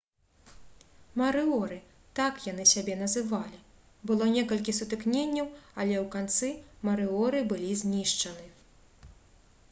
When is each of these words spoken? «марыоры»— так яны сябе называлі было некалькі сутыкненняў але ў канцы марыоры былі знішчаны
«марыоры»— 1.21 1.75
так 2.19 2.39
яны 2.45 2.63
сябе 2.71 2.93
называлі 3.01 3.59
было 4.11 4.29
некалькі 4.37 4.75
сутыкненняў 4.77 5.47
але 5.83 5.95
ў 5.99 6.05
канцы 6.17 6.49
марыоры 6.89 7.43
былі 7.53 7.69
знішчаны 7.83 8.47